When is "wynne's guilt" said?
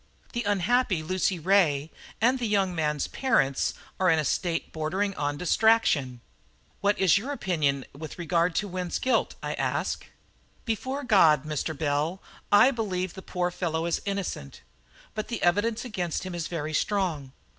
8.67-9.35